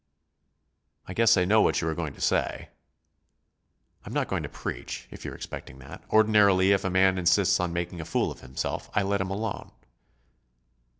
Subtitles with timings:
[1.07, 2.69] "I guess I know what you are going to say."
[4.03, 6.03] "I'm not going to preach, if you're expecting that.
[6.09, 9.71] Ordinarily, if a man insists on making a fool of himself, I let him alone."